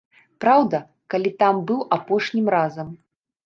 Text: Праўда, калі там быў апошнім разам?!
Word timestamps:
Праўда, 0.45 0.79
калі 1.15 1.33
там 1.45 1.55
быў 1.69 1.85
апошнім 2.01 2.53
разам?! 2.59 2.87